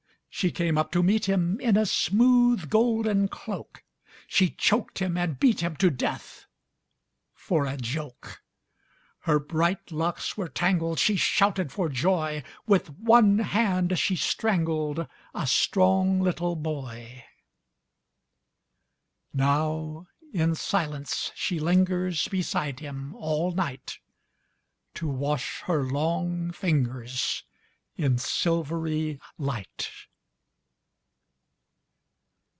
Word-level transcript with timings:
She 0.33 0.49
came 0.49 0.75
up 0.77 0.91
to 0.93 1.03
meet 1.03 1.25
him 1.29 1.59
In 1.59 1.75
a 1.77 1.85
smooth 1.85 2.67
golden 2.69 3.27
cloak, 3.27 3.83
She 4.27 4.49
choked 4.49 4.97
him 4.99 5.15
and 5.17 5.37
beat 5.37 5.59
him 5.61 5.75
to 5.75 5.91
death, 5.91 6.45
for 7.33 7.65
a 7.67 7.75
joke. 7.77 8.41
Her 9.27 9.37
bright 9.39 9.91
locks 9.91 10.37
were 10.37 10.47
tangled, 10.47 10.97
She 10.99 11.15
shouted 11.17 11.71
for 11.71 11.89
joy 11.89 12.43
With 12.65 12.89
one 12.91 13.39
hand 13.39 13.99
she 13.99 14.15
strangled 14.15 15.05
A 15.35 15.45
strong 15.45 16.21
little 16.21 16.55
boy. 16.55 17.23
Now 19.33 20.07
in 20.33 20.55
silence 20.55 21.31
she 21.35 21.59
lingers 21.59 22.29
Beside 22.29 22.79
him 22.79 23.13
all 23.15 23.51
night 23.51 23.99
To 24.95 25.07
wash 25.09 25.59
her 25.65 25.83
long 25.83 26.51
fingers 26.51 27.43
In 27.97 28.17
silvery 28.17 29.19
light. 29.37 29.91